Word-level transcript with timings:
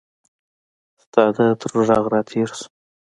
ستا 1.03 1.23
د 1.35 1.37
عطرو 1.51 1.81
ږغ 1.87 2.03
راتیر 2.15 2.49
سو 2.59 2.65